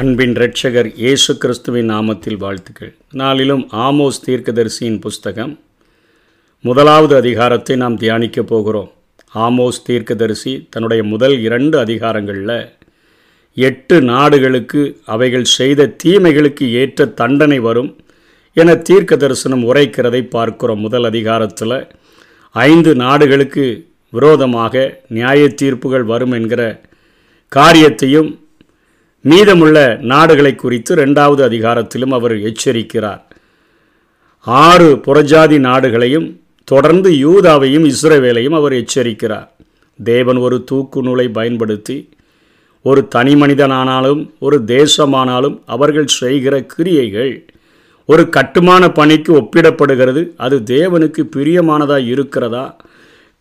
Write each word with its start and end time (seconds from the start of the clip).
அன்பின் 0.00 0.34
இரட்சகர் 0.36 0.88
இயேசு 1.02 1.32
கிறிஸ்துவின் 1.42 1.88
நாமத்தில் 1.92 2.36
வாழ்த்துக்கள். 2.42 2.90
நாளிலும் 3.20 3.62
ஆமோஸ் 3.86 4.18
தீர்க்கதரிசியின் 4.26 4.98
புஸ்தகம் 5.04 5.52
முதலாவது 6.64 7.14
அதிகாரத்தை 7.16 7.74
நாம் 7.82 7.96
தியானிக்கப் 8.02 8.48
போகிறோம். 8.50 8.90
ஆமோஸ் 9.46 9.80
தீர்க்கதரிசி 9.88 10.52
தன்னுடைய 10.70 11.02
முதல் 11.12 11.36
இரண்டு 11.46 11.76
அதிகாரங்களில் 11.84 12.54
எட்டு 13.56 13.96
நாடுகளுக்கு 14.12 14.82
அவைகள் 15.14 15.48
செய்த 15.56 15.90
தீமைகளுக்கு 16.04 16.68
ஏற்ற 16.82 17.06
தண்டனை 17.20 17.60
வரும் 17.68 17.90
என 18.56 18.76
தீர்க்க 18.88 19.22
தரிசனம் 19.24 19.64
உரைக்கிறதை 19.70 20.22
பார்க்கிறோம். 20.36 20.84
முதல் 20.86 21.08
அதிகாரத்தில் 21.12 21.78
ஐந்து 22.54 22.92
நாடுகளுக்கு 23.04 23.64
விரோதமாக 24.12 24.84
நியாய 25.08 25.48
தீர்ப்புகள் 25.62 26.06
வரும் 26.12 26.36
என்கிற 26.40 26.62
காரியத்தையும் 27.52 28.30
மீதமுள்ள 29.20 29.98
நாடுகளை 30.02 30.54
குறித்து 30.54 30.96
ரெண்டாவது 30.96 31.42
அதிகாரத்திலும் 31.48 32.12
அவர் 32.12 32.34
எச்சரிக்கிறார். 32.36 33.22
ஆறு 34.40 34.96
புறஜாதி 34.96 35.58
நாடுகளையும் 35.58 36.40
தொடர்ந்து 36.64 37.10
யூதாவையும் 37.10 37.92
இஸ்ரவேலையும் 37.92 38.56
அவர் 38.60 38.72
எச்சரிக்கிறார். 38.72 39.48
தேவன் 40.04 40.36
ஒரு 40.36 40.64
தூக்கு 40.64 41.02
நூலை 41.02 41.28
பயன்படுத்தி 41.28 42.08
ஒரு 42.82 43.08
தனி 43.08 43.34
மனிதனானாலும் 43.34 44.30
ஒரு 44.38 44.62
தேசமானாலும் 44.66 45.62
அவர்கள் 45.66 46.06
செய்கிற 46.06 46.62
கிரியைகள் 46.62 47.46
ஒரு 48.06 48.28
கட்டுமான 48.28 48.90
பணிக்கு 48.92 49.32
ஒப்பிடப்படுகிறது. 49.40 50.22
அது 50.36 50.56
தேவனுக்கு 50.64 51.22
பிரியமானதாக 51.36 52.06
இருக்கிறதா 52.06 52.76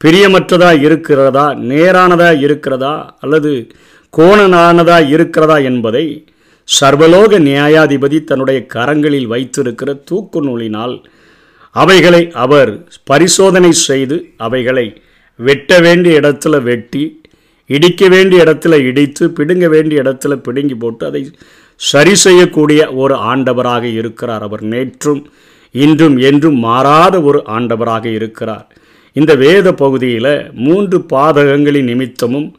பிரியமற்றதாக 0.05 0.81
இருக்கிறதா 0.81 1.53
நேரானதாக 1.53 2.36
இருக்கிறதா 2.38 3.17
அல்லது 3.19 3.67
கோணனானதா 4.18 5.10
இருக்கிறதா 5.10 5.58
என்பதை 5.60 6.28
சர்வலோக 6.82 7.40
நியாயாதிபதி 7.40 8.24
தன்னுடைய 8.24 8.66
கரங்களில் 8.74 9.26
வைத்திருக்கிற 9.26 9.94
தூக்கு 9.94 10.44
நூலினால் 10.44 10.96
அவைகளை 11.72 12.32
அவர் 12.34 12.88
பரிசோதனை 13.04 13.72
செய்து 13.72 14.34
அவைகளை 14.38 15.02
வெட்ட 15.40 15.80
வேண்டிய 15.80 16.20
இடத்துல 16.20 16.62
வெட்டி 16.62 17.22
இடிக்க 17.70 18.08
வேண்டிய 18.08 18.44
இடத்துல 18.44 18.86
இடித்து 18.86 19.30
பிடுங்க 19.30 19.68
வேண்டிய 19.68 20.02
இடத்துல 20.02 20.36
பிடுங்கி 20.36 20.76
போட்டு 20.76 21.06
அதை 21.06 21.31
சரி 21.76 22.16
செய்யக்கூடிய 22.16 22.92
ஒரு 22.92 23.16
ஆண்டவராக 23.16 23.84
இருக்கிறார் 23.84 24.42
அவர். 24.42 24.64
நேற்றும் 24.64 25.26
இன்றும் 25.72 26.18
என்றும் 26.18 26.59
மாறாத 26.59 27.22
ஒரு 27.22 27.44
ஆண்டவராக 27.48 28.06
இருக்கிறார். 28.06 28.68
இந்த 29.14 29.36
வேத 29.36 29.74
பகுதியில் 29.74 30.52
மூன்று 30.54 31.06
பாதகங்களின் 31.09 31.84
நிமித்தமும் 31.84 32.56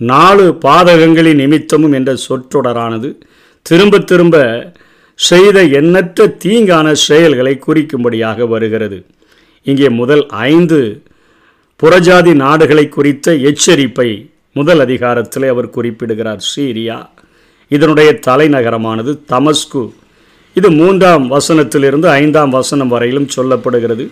நாலு 0.00 0.58
பாதகங்களின் 0.64 1.34
நிமித்தமும் 1.34 1.92
என்ற 1.92 2.14
சொற்றொடரானது 2.28 3.14
திரும்ப 3.62 3.98
திரும்ப 3.98 4.36
செய்த 5.14 5.64
எண்ணற்ற 5.64 6.36
தீங்கான 6.44 6.92
செயல்களை 6.92 7.60
குறிக்கும்படியாக 7.66 8.48
வருகிறது. 8.48 9.06
இங்கே 9.62 9.88
முதல் 9.88 10.26
ஐந்து 10.26 11.02
புறஜாதி 11.82 12.34
நாடுகளை 12.34 12.88
குறித்த 12.88 13.34
எச்சரிப்பை 13.34 14.30
முதல் 14.52 14.80
அதிகாரத்தில் 14.80 15.42
அவர் 15.42 15.70
குறிப்பிடுகிறார். 15.70 16.44
சீரியா. 16.56 17.08
இதனுடைய 17.68 18.18
தலைநகரமானது 18.26 19.18
தமஸ்கு. 19.28 19.92
இது 20.54 20.70
மூன்றாம் 20.70 21.30
வசனத்திலிருந்து 21.30 22.06
ஐந்தாம் 22.06 22.50
வசனம் 22.50 22.88
வரையிலும் 22.88 23.28
சொல்லப்படுகிறது. 23.36 24.08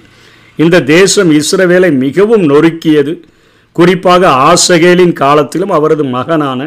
இந்த 0.56 0.83
தேசம் 0.83 1.31
இஸ்ரவேலை 1.31 1.97
மிகவும் 1.97 2.48
நொறுக்கியது. 2.48 3.22
குறிப்பாக 3.79 4.31
ஆசகேலின் 4.51 5.17
காலத்திலும் 5.23 5.73
அவரது 5.79 6.05
மகனான 6.17 6.61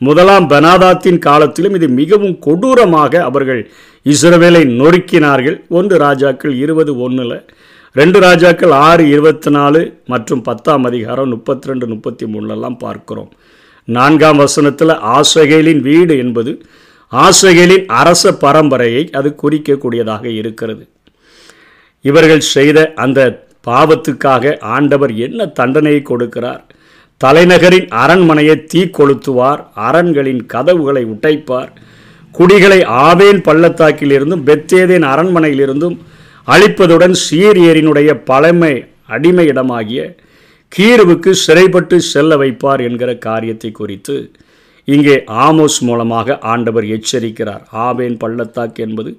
முதலாம் 0.00 0.46
பெனாதாத்தின் 0.50 1.20
காலத்திலும் 1.26 1.76
இது 1.78 1.86
மிகவும் 2.00 2.36
கொடூரமாக 2.46 3.22
அவர்கள் 3.28 3.62
இஸ்ரவேலை 4.06 4.62
நொறுக்கினார்கள். 4.80 5.56
ஒன்று 5.78 5.96
ராஜாக்கள் 6.04 6.54
இருபது 6.64 6.92
ஒன்றில் 7.04 7.38
ரெண்டு 7.96 8.18
ராஜாக்கள் 8.26 8.72
ஆறு 8.88 9.04
இருபத்தி 9.14 9.50
நாலு 9.56 9.80
மற்றும் 10.12 10.42
பத்தாம் 10.48 10.84
அதிகாரம் 10.88 11.32
முப்பத்தி 11.34 11.70
ரெண்டு 11.70 11.86
முப்பத்தி 11.92 12.24
மூணுலெல்லாம் 12.32 12.78
பார்க்கிறோம். 12.84 13.30
நான்காம் 13.88 14.40
வசனத்தில் 14.44 14.94
ஆசகேலின் 15.16 15.82
வீடு 15.88 16.16
என்பது 16.24 16.52
ஆசகேலின் 17.12 17.86
அரச 18.00 18.32
பரம்பரையை 18.44 19.02
அது 19.18 19.28
குறிக்கக்கூடியதாக 19.42 20.24
இருக்கிறது. 20.40 20.84
இவர்கள் 22.04 22.48
செய்த 22.54 22.78
அந்த 23.04 23.20
பாவத்துக்காக 23.68 24.54
ஆண்டவர் 24.74 25.12
என்ன 25.26 25.46
தண்டனையை 25.58 26.02
கொடுக்கிறார்? 26.02 26.62
தலைநகரின் 27.20 27.88
அரண்மனையை 28.02 28.56
தீ 28.64 28.80
கொளுத்துவார் 28.98 29.62
அரண்களின் 29.86 30.42
கதவுகளை 30.46 31.02
உடைப்பார் 31.14 31.70
குடிகளை 32.34 32.78
ஆவேன் 33.06 33.40
பள்ளத்தாக்கிலிருந்தும் 33.48 34.44
பெத்தேதேன் 34.48 35.06
அரண்மனையிலிருந்தும் 35.12 35.96
அழிப்பதுடன் 36.48 37.16
சீரியரினுடைய 37.26 38.10
பழமை 38.30 38.74
அடிமையிடமாகிய 39.08 40.02
கீருவுக்கு 40.72 41.30
சிறைப்பட்டு 41.44 41.96
செல்ல 42.12 42.36
வைப்பார் 42.36 42.82
என்கிற 42.88 43.10
காரியத்தை 43.26 43.70
குறித்து 43.70 44.16
இங்கே 44.88 45.16
ஆமோஸ் 45.46 45.78
மூலமாக 45.80 46.38
ஆண்டவர் 46.52 46.86
எச்சரிக்கிறார். 46.96 47.62
ஆவேன் 47.86 48.16
பள்ளத்தாக்கு 48.16 48.80
என்பது 48.86 49.10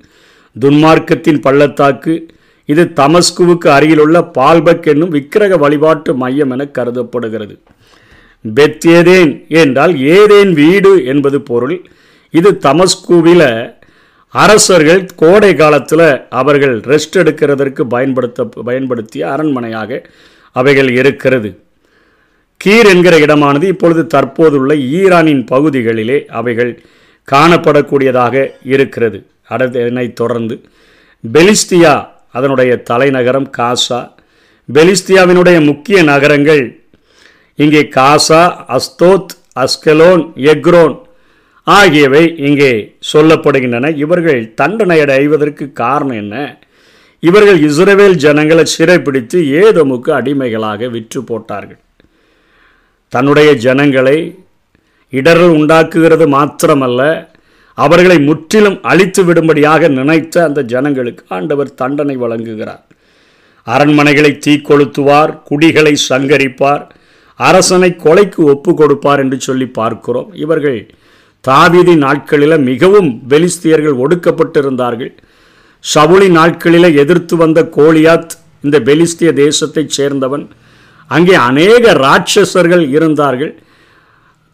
துன்மார்க்கத்தின் 0.56 1.42
பள்ளத்தாக்கு 1.48 2.14
இது 2.72 2.84
தமஸ்குவுக்கு 3.00 3.68
அருகிலுள்ள 3.76 4.18
பால்பக் 4.38 4.88
என்னும் 4.92 5.14
விக்கிரக 5.16 5.58
வழிபாட்டு 5.58 6.12
மையம் 6.22 6.52
என 6.56 6.66
கருதப்படுகிறது. 6.78 7.56
பெத்தேதேன் 8.58 9.32
என்றால் 9.62 9.94
ஏதேன் 10.18 10.52
வீடு 10.62 10.92
என்பது 11.14 11.40
பொருள். 11.50 11.78
இது 12.34 12.50
தமஸ்குவில 12.66 13.44
அரசர்கள் 14.34 15.02
கோடை 15.22 15.52
காலத்தில் 15.56 16.08
அவர்கள் 16.42 16.76
ரெஸ்ட் 16.92 17.16
எடுக்கிறதற்கு 17.22 17.82
பயன்படுத்த 17.94 18.46
பயன்படுத்திய 18.68 19.24
அரண்மனையாக 19.34 20.02
அவைகள் 20.56 20.90
இருக்கிறது. 21.00 21.50
கீர் 22.62 22.90
என்கிற 22.94 23.16
இடமானது 23.26 23.66
இப்பொழுது 23.74 24.04
தற்போதுள்ள 24.08 24.72
ஈரானின் 25.00 25.44
பகுதிகளிலே 25.52 26.18
அவைகள் 26.40 26.72
காணப்படக்கூடியதாக 27.28 28.46
இருக்கிறது. 28.76 29.20
அடுத்து 29.48 30.14
தொடர்ந்து 30.14 30.56
பெலிஸ்தியா 31.24 31.94
அதனுடைய 32.32 32.72
தலைநகரம் 32.78 33.50
காசா. 33.58 34.00
பெலிஸ்தியாவினுடைய 34.74 35.66
முக்கிய 35.66 36.04
நகரங்கள் 36.04 36.64
இங்கே 37.56 37.82
காசா 37.96 38.42
அஸ்தோத் 38.78 39.34
அஸ்கலோன் 39.64 40.24
எக்ரோன் 40.36 40.96
ஆகியவை 41.64 42.24
இங்கே 42.38 42.72
சொல்லப்படுகின்றன. 43.14 43.96
இவர்கள் 43.98 44.54
தண்டனை 44.54 45.00
அடைவதற்கு 45.00 45.74
காரணம் 45.74 46.16
என்ன? 46.16 46.60
இவர்கள் 47.20 47.60
இஸ்ரேவேல் 47.70 48.16
ஜனங்களை 48.26 48.66
சிறைப்பிடித்து 48.66 49.40
ஏதோமுக்கு 49.62 50.10
அடிமைகளாக 50.10 50.88
விற்று 50.88 51.24
போட்டார்கள். 51.24 51.80
தன்னுடைய 53.14 53.54
ஜனங்களை 53.54 54.18
இடர்கள் 55.10 55.50
உண்டாக்குகிறது 55.50 56.26
மாத்திரமல்ல 56.28 57.02
அவர்களை 57.86 58.18
முற்றிலும் 58.28 58.78
அழித்து 58.92 59.22
விடும்படியாக 59.28 59.90
நினைத்த 59.98 60.36
அந்த 60.48 60.62
ஜனங்களுக்கு 60.74 61.24
ஆண்டவர் 61.38 61.76
தண்டனை 61.82 62.16
வழங்குகிறார். 62.24 62.84
அரண்மனைகளை 63.68 64.32
தீக்கொளுத்துவார் 64.46 65.32
குடிகளை 65.50 65.94
சங்கரிப்பார் 66.10 66.84
அரசனை 67.40 67.90
கொலைக்கு 68.06 68.42
ஒப்பு 68.54 68.72
கொடுப்பார் 68.74 69.22
என்று 69.24 69.38
சொல்லி 69.48 69.68
பார்க்கிறோம். 69.80 70.30
இவர்கள் 70.46 70.80
தாவீதி 71.48 71.96
நாட்களில் 72.06 72.58
மிகவும் 72.70 73.10
பெலிஸ்தியர்கள் 73.30 74.00
ஒடுக்கப்பட்டிருந்தார்கள். 74.04 75.12
சவுளி 75.84 76.30
நாட்களில் 76.38 76.98
எதிர்த்து 77.04 77.36
வந்த 77.44 77.60
கோலியாத் 77.78 78.34
இந்த 78.66 78.78
பெலிஸ்திய 78.88 79.30
தேசத்தைச் 79.42 79.96
சேர்ந்தவன். 79.98 80.46
அங்கே 81.12 81.36
அநேக 81.50 81.94
ராட்சசர்கள் 82.06 82.84
இருந்தார்கள். 82.96 83.54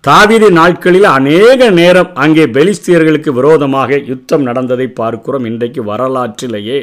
தாவீது 0.08 0.48
நாட்களில் 0.58 1.08
அநேக 1.18 1.68
நேரம் 1.80 2.10
அங்கே 2.24 2.44
பெலிஸ்தியர்களுக்கு 2.56 3.32
விரோதமாக 3.38 3.98
யுத்தம் 4.10 4.44
நடந்ததை 4.48 4.88
பார்க்கிறோம் 5.00 5.46
இன்றைக்கு 5.50 5.82
வரலாற்றிலேயே. 5.92 6.80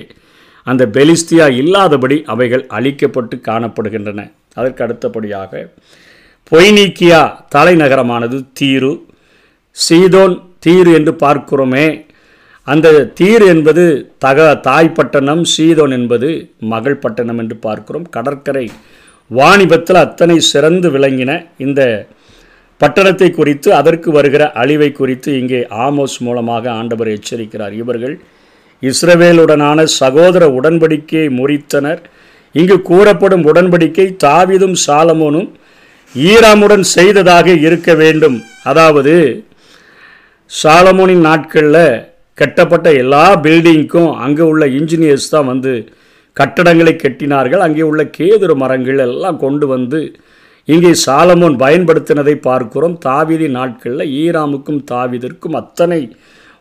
அந்த 0.67 0.83
பெலிஸ்தியா 0.97 1.47
இல்லாதபடி 1.61 2.17
அவைகள் 2.33 2.65
அழிக்கப்பட்டு 2.77 3.37
காணப்படுகின்றன. 3.49 4.21
அதற்கு 4.59 4.83
அடுத்தபடியாக 4.87 5.63
பொய்னீக்கியா 6.53 7.21
தலைநகரமானது 7.55 8.39
தீரு. 8.61 8.93
சீதோன் 9.77 10.35
தீரு 10.67 10.91
என்று 10.99 11.13
பார்க்கிறோமே. 11.25 11.87
அந்த 12.67 12.89
தீர் 13.21 13.45
என்பது 13.53 13.85
தக 14.25 14.49
தாய் 14.67 14.97
பட்டணம் 14.99 15.45
சீதோன் 15.55 15.95
என்பது 15.99 16.31
மகள் 16.73 17.01
பட்டணம் 17.05 17.41
என்று 17.45 17.59
பார்க்கிறோம். 17.69 18.09
கடற்கரை 18.17 18.67
வாணிபத்தில் 19.31 20.03
அத்தனை 20.07 20.37
சிறந்து 20.53 20.89
விளங்கின 20.97 21.33
இந்த 21.67 21.83
பட்டணத்தை 22.83 23.29
குறித்து 23.39 23.69
அதற்கு 23.81 24.11
வருகிற 24.17 24.45
அழிவை 24.63 24.91
குறித்து 24.93 25.31
இங்கே 25.41 25.61
ஆமோஸ் 25.87 26.17
மூலமாக 26.27 26.65
ஆண்டவர் 26.81 27.11
எச்சரிக்கிறார். 27.17 27.75
இவர்கள் 27.83 28.15
இஸ்ரவேலுடனான 28.83 29.79
சகோதர 30.01 30.45
உடன்படிக்கையை 30.59 31.29
முறித்தனர். 31.41 32.01
இங்கு 32.55 32.77
கூறப்படும் 32.91 33.45
உடன்படிக்கை 33.51 34.07
தாவிதும் 34.25 34.77
சாலமோனும் 34.87 35.51
ஈராமுடன் 36.15 36.85
செய்ததாக 36.97 37.49
இருக்க 37.67 37.91
வேண்டும். 38.03 38.39
அதாவது 38.71 39.15
சாலமோனின் 40.51 41.25
நாட்களில் 41.29 41.85
கட்டப்பட்ட 42.39 42.89
எல்லா 43.03 43.25
பில்டிங்க்கும் 43.45 44.11
அங்கே 44.25 44.45
உள்ள 44.51 44.65
இன்ஜினியர்ஸ் 44.79 45.33
தான் 45.35 45.49
வந்து 45.53 45.73
கட்டடங்களை 46.37 46.95
கட்டினார்கள். 46.97 47.63
அங்கே 47.67 47.83
உள்ள 47.91 48.03
கேதுரு 48.19 48.55
மரங்கள் 48.63 49.01
எல்லாம் 49.09 49.41
கொண்டு 49.45 49.67
வந்து 49.75 50.01
இங்கே 50.69 50.93
சாலமோன் 51.05 51.57
பயன்படுத்தினதை 51.63 52.35
பார்க்கிறோம். 52.49 52.95
தாவிதி 53.07 53.49
நாட்களில் 53.57 54.13
ஈராமுக்கும் 54.23 54.81
தாவிதிற்கும் 54.91 55.59
அத்தனை 55.61 56.01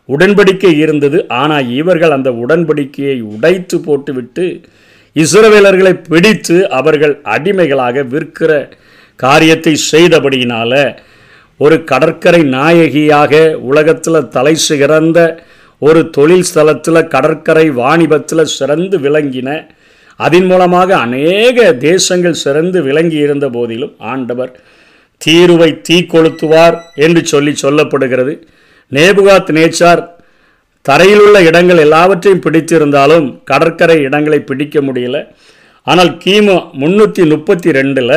உடன்படிக்கை 0.08 0.72
இருந்தது. 0.84 1.18
ஆனால் 1.40 1.68
இவர்கள் 1.80 2.16
அந்த 2.16 2.30
உடன்படிக்கையை 2.44 3.18
உடைத்து 3.34 3.76
போட்டுவிட்டு 3.80 4.46
இஸ்ரவேலர்களை 5.16 5.94
பிடித்து 6.08 6.56
அவர்கள் 6.78 7.14
அடிமைகளாக 7.34 8.02
விற்கிற 8.12 8.52
காரியத்தை 9.18 9.74
செய்தபடியினால் 9.90 10.82
ஒரு 11.60 11.76
கடற்கரை 11.90 12.42
நாயகியாக 12.54 13.32
உலகத்தில் 13.70 14.28
தலை 14.36 14.54
சிறந்த 14.68 15.18
ஒரு 15.82 16.00
தொழில் 16.16 16.46
ஸ்தலத்தில் 16.48 17.08
கடற்கரை 17.14 17.66
வாணிபத்தில் 17.78 18.52
சிறந்து 18.56 18.96
விளங்கின 18.98 19.48
அதன் 20.24 20.48
மூலமாக 20.50 20.90
அநேக 21.04 21.58
தேசங்கள் 21.88 22.40
சிறந்து 22.44 22.78
விளங்கி 22.88 23.18
இருந்த 23.26 23.46
போதிலும் 23.56 23.94
ஆண்டவர் 24.12 24.52
தீருவை 25.20 25.70
தீ 25.86 25.96
கொளுத்துவார் 26.12 26.76
என்று 27.04 27.20
சொல்லி 27.32 27.52
சொல்லப்படுகிறது. 27.62 28.34
நேபுகாத் 28.92 29.50
நேச்சார் 29.58 30.02
தரையிலுள்ள 30.86 31.36
இடங்கள் 31.48 31.82
எல்லாவற்றையும் 31.86 32.44
பிடித்திருந்தாலும் 32.46 33.26
கடற்கரை 33.50 33.98
இடங்களை 34.06 34.40
பிடிக்க 34.50 34.78
முடியல. 34.88 35.18
ஆனால் 35.86 36.12
கிமு 36.24 36.56
முன்னூற்றி 36.80 37.22
முப்பத்தி 37.32 37.70
ரெண்டில் 37.78 38.16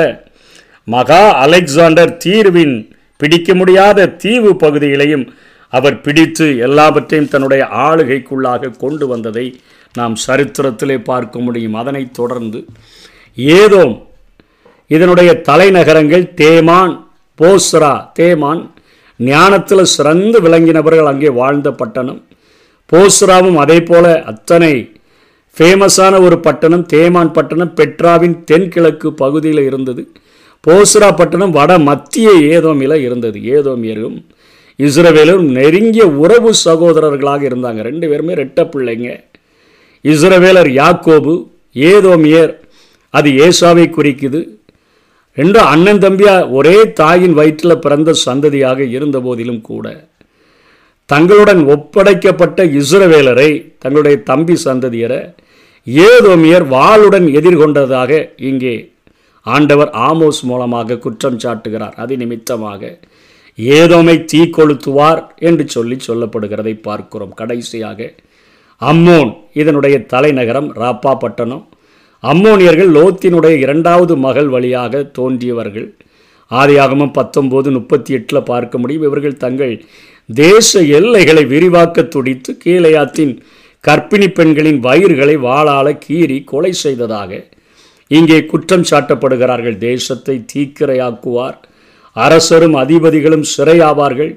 மகா 0.88 1.24
அலெக்சாண்டர் 1.44 2.12
தீர்வின் 2.24 2.76
பிடிக்க 3.22 3.50
முடியாத 3.60 4.08
தீவு 4.24 4.52
பகுதிகளையும் 4.64 5.26
அவர் 5.78 5.98
பிடித்து 6.06 6.46
எல்லாவற்றையும் 6.68 7.32
தன்னுடைய 7.34 7.64
ஆளுகைக்குள்ளாக 7.86 8.72
கொண்டு 8.84 9.06
வந்ததை 9.14 9.46
நாம் 10.00 10.16
சரித்திரத்திலே 10.28 10.98
பார்க்க 11.10 11.40
முடியும். 11.46 11.78
அதனைத் 11.82 12.16
தொடர்ந்து 12.20 12.60
ஏதோம் 13.62 13.96
இதனுடைய 14.96 15.30
தலைநகரங்கள் 15.50 16.26
தேமான் 16.42 16.94
போஸ்ரா 17.40 17.94
தேமான் 18.20 18.62
ஞானத்தில் 19.20 19.92
சிறந்து 19.96 20.38
விளங்கினவர்கள் 20.46 21.12
அங்கே 21.12 21.30
வாழ்ந்த 21.40 21.70
பட்டணம். 21.82 22.20
போஸ்ராவும் 22.90 23.58
அதே 23.64 23.78
போல 23.90 24.06
அத்தனை 24.32 24.74
ஃபேமஸான 25.58 26.14
ஒரு 26.26 26.38
பட்டணம் 26.46 26.86
தேமான் 26.94 27.32
பட்டணம் 27.38 27.74
பெட்ராவின் 27.80 28.38
தென்கிழக்கு 28.50 29.10
பகுதியில் 29.22 29.62
இருந்தது. 29.70 30.04
போஸ்ரா 30.64 31.10
பட்டணம் 31.20 31.56
வட 31.58 31.72
மத்திய 31.90 32.30
ஏதோமில 32.56 32.94
இருந்தது. 33.08 33.40
ஏதோமியரும் 33.56 34.18
இஸ்ரவேலும் 34.80 35.46
நெருங்கிய 35.58 36.06
உறவு 36.24 36.52
சகோதரர்களாக 36.66 37.42
இருந்தாங்க. 37.50 37.82
ரெண்டு 37.90 38.06
பேருமே 38.12 38.34
ரெட்ட 38.42 38.62
பிள்ளைங்க. 38.74 39.10
இஸ்ரவேலர் 40.06 40.70
யாக்கோபு 40.82 41.34
ஏதோமியர் 41.92 42.54
அது 43.14 43.30
ஏசாவை 43.46 43.86
குறிக்குது. 43.90 44.42
ரெண்டு 45.38 45.60
அண்ணன் 45.72 46.02
தம்பியாக 46.04 46.50
ஒரே 46.58 46.76
தாயின் 47.00 47.34
வயிற்றில் 47.40 47.82
பிறந்த 47.86 48.12
சந்ததியாக 48.26 48.80
இருந்த 48.96 49.18
போதிலும் 49.20 49.64
கூட 49.70 49.86
தங்களுடன் 51.10 51.62
ஒப்படைக்கப்பட்ட 51.74 52.60
இஸ்ரவேலரை 52.80 53.50
தங்களுடைய 53.84 54.18
தம்பி 54.30 54.56
சந்ததியரை 54.66 55.20
ஏதோமியர் 55.88 56.66
வாளுடன் 56.76 57.28
எதிர்கொண்டதாக 57.40 58.12
இங்கே 58.50 58.76
ஆண்டவர் 59.46 59.92
ஆமோஸ் 60.10 60.40
மூலமாக 60.50 60.98
குற்றம் 61.04 61.42
சாட்டுகிறார். 61.44 61.96
அது 62.04 62.14
நிமித்தமாக 62.18 62.82
ஏதோமை 63.58 64.16
தீ 64.26 64.42
கொளுத்துவார் 64.50 65.22
என்று 65.48 65.66
சொல்லி 65.68 65.98
சொல்லப்படுகிறதை 66.08 66.74
பார்க்கிறோம். 66.82 67.34
கடைசியாக 67.34 68.10
அம்மோன் 68.82 69.32
இதனுடைய 69.54 69.96
தலைநகரம் 70.14 70.70
ராப்பா 70.74 71.14
பட்டணம் 71.18 71.64
அம்மோனியர்கள் 72.24 72.92
லோத்தினுடைய 72.98 73.56
இரண்டாவது 73.66 74.14
மகள் 74.18 74.48
வழியாக 74.48 75.04
தோன்றியவர்கள். 75.20 75.88
ஆதியாகமும் 76.52 77.16
பத்தொம்போது 77.18 77.70
முப்பத்தி 77.72 78.14
எட்டில் 78.14 78.48
பார்க்க 78.52 78.78
முடியும். 78.78 79.04
இவர்கள் 79.04 79.42
தங்கள் 79.44 79.74
தேச 80.30 80.82
எல்லைகளை 81.00 81.44
விரிவாக்க 81.46 82.04
துடித்து 82.04 82.52
கீழையாத்தின் 82.64 83.34
கர்ப்பிணி 83.84 84.28
பெண்களின் 84.28 84.80
வயிறுகளை 84.86 85.36
வாளால 85.48 85.88
கீறி 86.06 86.38
கொலை 86.44 86.72
செய்ததாக 86.74 87.32
இங்கே 88.08 88.46
குற்றம் 88.46 88.88
சாட்டப்படுகிறார்கள். 88.92 89.78
தேசத்தை 89.78 90.36
தீக்கிரையாக்குவார். 90.54 91.58
அரசரும் 92.24 92.76
அதிபதிகளும் 92.84 93.46
சிறையாவார்கள். 93.56 94.34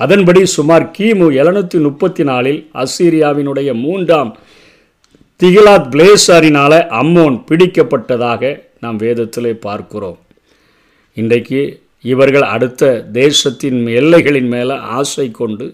அதன்படி 0.00 0.40
சுமார் 0.56 0.84
கிமு 0.96 1.26
எழுநூற்றி 1.40 1.78
முப்பத்தி 1.80 2.22
நாலில் 2.30 2.60
அசீரியாவினுடைய 2.82 3.70
மூன்றாம் 3.84 4.30
திகிலாத் 5.40 5.88
பிளேசரினால 5.92 6.72
அம்மோன் 7.00 7.36
பிடிக்கப்பட்டதாக 7.48 8.42
நாம் 8.80 8.98
வேதத்திலே 8.98 9.52
பார்க்கிறோம். 9.66 10.18
இன்றைக்கு 11.16 11.60
இவர்கள் 12.12 12.46
அடுத்த 12.54 12.82
தேசத்தின் 13.12 13.78
எல்லைகளின் 14.00 14.48
மேலே 14.54 14.76
ஆசை 14.98 15.26
கொண்டு 15.30 15.66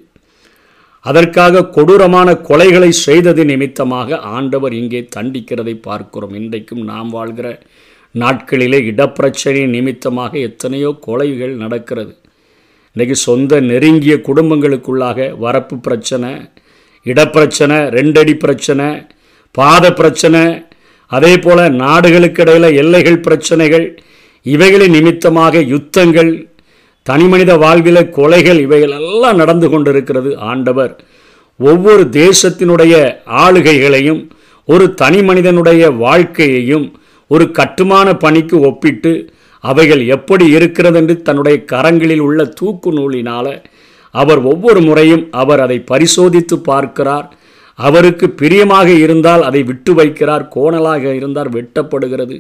அதற்காக 1.04 1.64
கொடூரமான 1.76 2.28
கொலைகளை 2.48 2.88
செய்தது 3.06 3.44
நிமித்தமாக 3.44 4.18
ஆண்டவர் 4.36 4.72
இங்கே 4.72 5.00
தண்டிக்கிறதை 5.16 5.74
பார்க்கிறோம். 5.88 6.34
இன்றைக்கும் 6.34 6.82
நாம் 6.92 7.08
வாழ்கிற 7.08 7.48
நாட்களிலே 8.14 8.78
இடப்பிரச்சனை 8.90 9.66
நிமித்தமாக 9.66 10.32
எத்தனையோ 10.38 10.90
கொலைகள் 11.06 11.54
நடக்கிறது. 11.56 12.12
இன்றைக்கி 12.96 13.12
சொந்த 13.12 13.60
நெருங்கிய 13.60 14.14
குடும்பங்களுக்குள்ளாக 14.28 15.28
வரப்பு 15.40 15.76
பிரச்சனை 15.76 16.30
இடப்பிரச்சனை 17.06 17.76
ரெண்டடி 17.96 18.34
பிரச்சனை 18.34 18.86
பாத 19.50 19.92
பிரச்சனை 19.92 20.42
அதே 21.06 21.38
போல் 21.38 21.62
நாடுகளுக்கு 21.74 22.42
இடையில் 22.42 22.76
எல்லைகள் 22.76 23.20
பிரச்சனைகள் 23.20 23.86
இவைகளின் 24.42 24.90
நிமித்தமாக 24.90 25.62
யுத்தங்கள் 25.74 26.32
தனிமனித 27.02 27.52
வாழ்வில 27.56 27.98
கொலைகள் 28.10 28.60
இவைகள் 28.60 28.90
எல்லாம் 28.90 29.36
நடந்து 29.36 29.68
கொண்டிருக்கிறது. 29.68 30.36
ஆண்டவர் 30.36 30.92
ஒவ்வொரு 31.60 32.02
தேசத்தினுடைய 32.10 32.94
ஆளுகைகளையும் 33.26 34.20
ஒரு 34.68 34.94
தனி 34.94 35.22
மனிதனுடைய 35.22 35.90
வாழ்க்கையையும் 35.90 36.86
ஒரு 37.32 37.44
கட்டுமான 37.58 38.08
பணிக்கு 38.16 38.56
ஒப்பிட்டு 38.60 39.12
அவைகள் 39.64 40.02
எப்படி 40.16 40.44
இருக்கிறது 40.56 40.99
என்று 41.00 41.14
தன்னுடைய 41.22 41.56
கரங்களில் 41.72 42.25
உள்ள 42.26 42.44
தூக்கு 42.58 42.90
நூலினால் 42.92 43.52
அவர் 44.14 44.40
ஒவ்வொரு 44.42 44.80
முறையும் 44.80 45.25
அவர் 45.42 45.60
அதை 45.60 45.78
பரிசோதித்து 45.90 46.56
பார்க்கிறார். 46.70 47.26
அவருக்கு 47.78 48.26
பிரியமாக 48.40 48.88
இருந்தால் 49.04 49.42
அதை 49.49 49.60
விட்டு 49.62 49.92
வைக்கிறார். 49.94 50.44
கோணலாக 50.56 51.04
இருந்தால் 51.18 51.50
வெட்டப்படுகிறது. 51.56 52.37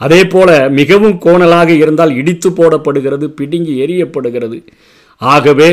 அதே 0.00 0.20
போல 0.24 0.50
மிகவும் 0.78 1.18
கோணலாக 1.24 1.70
இருந்தால் 1.82 2.12
இடித்து 2.20 2.50
போடப்படுகிறது 2.50 3.26
பிடுங்கி 3.38 3.74
எரியப்படுகிறது 3.84 4.58
ஆகவே 5.20 5.70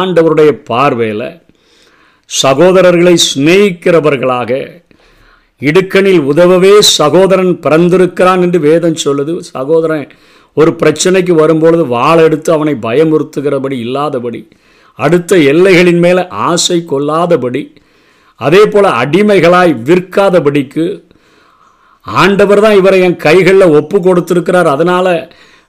ஆண்டவருடைய 0.00 0.50
பார்வையில் 0.70 1.28
சகோதரர்களை 2.30 3.14
சிநேகிக்கிறவர்களாக 3.28 4.52
இடுக்கணில் 5.62 6.22
உதவவே 6.30 6.72
சகோதரன் 6.98 7.52
பிறந்திருக்கிறான் 7.64 8.42
என்று 8.46 8.58
வேதம் 8.68 8.98
சொல்லுது. 9.04 9.34
சகோதரன் 9.54 10.04
ஒரு 10.56 10.70
பிரச்சனைக்கு 10.80 11.32
வரும்பொழுது 11.40 11.84
வாழை 11.86 12.22
எடுத்து 12.24 12.50
அவனை 12.52 12.74
பயமுறுத்துகிறபடி 12.86 13.76
இல்லாதபடி 13.86 14.40
அடுத்த 14.98 15.38
எல்லைகளின் 15.52 16.00
மேலே 16.04 16.22
ஆசை 16.48 16.78
கொள்ளாதபடி 16.92 17.62
அதே 18.40 18.62
போல் 18.66 18.88
அடிமைகளாய் 19.02 19.72
விற்காதபடிக்கு 19.88 20.84
ஆண்டவர் 22.06 22.62
தான் 22.64 22.78
இவரை 22.80 22.98
என் 23.00 23.18
கைகளில் 23.26 23.74
ஒப்பு 23.78 23.98
கொடுத்துருக்கிறார். 23.98 24.68
அதனால் 24.74 25.12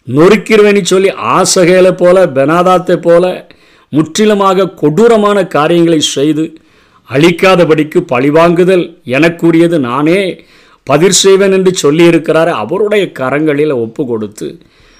நொறுக்கிடுவேன்னு 0.07 0.83
சொல்லி 0.83 1.09
ஆசகைகளை 1.35 1.91
போல 1.95 2.25
பெனாதாத்தை 2.37 2.97
போல 3.07 3.23
முற்றிலுமாக 3.93 4.71
கொடூரமான 4.81 5.37
காரியங்களை 5.57 5.99
செய்து 6.15 6.45
அழிக்காதபடிக்கு 7.13 7.99
பழிவாங்குதல் 8.13 8.85
எனக்குரியது. 9.05 9.77
நானே 9.79 10.19
பதிர் 10.87 11.19
செய்வேன் 11.23 11.51
என்று 11.51 11.71
சொல்லியிருக்கிறார் 11.83 12.51
அவருடைய 12.63 13.05
கரங்களில் 13.19 13.73
ஒப்பு 13.73 14.05
கொடுத்து 14.05 14.57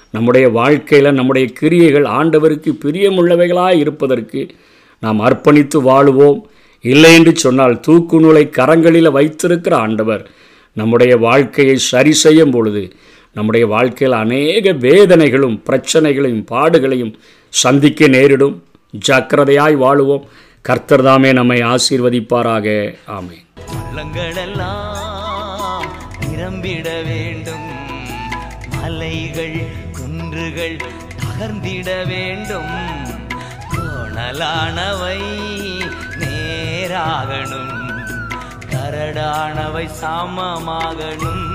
நம்முடைய 0.10 0.50
வாழ்க்கையில் 0.50 1.14
நம்முடைய 1.14 1.48
கிரியைகள் 1.60 2.06
ஆண்டவருக்கு 2.20 2.72
பிரியமுள்ளவைகளாக 2.86 3.78
இருப்பதற்கு 3.78 4.42
நாம் 5.00 5.20
அர்ப்பணித்து 5.20 5.78
வாழுவோம். 5.90 6.40
இல்லை 6.84 7.12
என்று 7.14 7.36
சொன்னால் 7.36 7.80
தூக்கு 7.80 8.20
நூலை 8.20 8.50
கரங்களில் 8.58 9.12
வைத்திருக்கிற 9.12 9.78
ஆண்டவர் 9.78 10.24
நம்முடைய 10.74 11.18
வாழ்க்கையை 11.18 11.78
சரி 11.92 12.14
செய்யும் 12.24 12.52
பொழுது 12.52 12.84
நம்முடைய 13.34 13.68
வாழ்க்கையில் 13.68 14.18
அநேக 14.18 14.74
வேதனைகளும் 14.74 15.58
பிரச்சனைகளையும் 15.64 16.46
பாடுகளையும் 16.52 17.14
சந்திக்க 17.50 18.08
நேரிடும். 18.08 18.64
ஜாக்கிரதையாய் 19.08 19.76
வாழுவோம். 19.84 20.24
கர்த்தர் 20.68 21.02
தாமே 21.02 21.34
நம்மை 21.34 21.62
ஆசீர்வதிப்பாராக. 21.62 22.96
ஆமே 23.08 23.46
பள்ளங்களெல்லாம் 23.72 25.86
நிரம்பிட 26.20 27.04
வேண்டும். 27.04 27.70
மலைகள் 28.82 29.68
குன்றுகள் 29.92 30.78
தகர்ந்திட 31.18 32.08
வேண்டும். 32.08 32.74
கோணலானவை 33.72 35.20
நேராகணும். 36.20 38.04
கரடானவை 38.72 39.90
சமமாகணும். 40.02 41.47